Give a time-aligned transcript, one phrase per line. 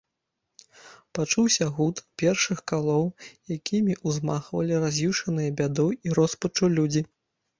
[1.17, 3.05] Пачуўся гуд першых калоў,
[3.57, 7.01] якімі ўзмахвалі раз'юшаныя бядой і роспаччу людзі.